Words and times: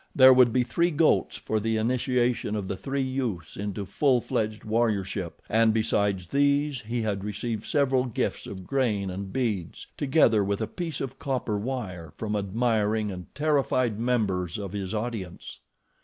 There 0.15 0.33
would 0.33 0.51
be 0.51 0.63
three 0.63 0.89
goats 0.89 1.37
for 1.37 1.59
the 1.59 1.77
initiation 1.77 2.55
of 2.55 2.67
the 2.67 2.75
three 2.75 3.03
youths 3.03 3.55
into 3.55 3.85
full 3.85 4.19
fledged 4.19 4.63
warriorship, 4.63 5.33
and 5.47 5.75
besides 5.75 6.29
these 6.31 6.81
he 6.81 7.03
had 7.03 7.23
received 7.23 7.65
several 7.65 8.05
gifts 8.05 8.47
of 8.47 8.65
grain 8.65 9.11
and 9.11 9.31
beads, 9.31 9.85
together 9.97 10.43
with 10.43 10.59
a 10.59 10.65
piece 10.65 11.01
of 11.01 11.19
copper 11.19 11.59
wire 11.59 12.13
from 12.17 12.35
admiring 12.35 13.11
and 13.11 13.27
terrified 13.35 13.99
members 13.99 14.57
of 14.57 14.73
his 14.73 14.91
audience. 14.95 15.59